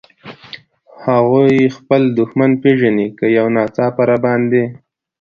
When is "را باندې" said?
4.09-4.63